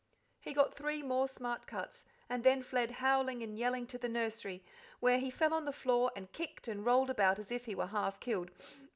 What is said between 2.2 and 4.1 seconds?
and then fled howling and yelling to the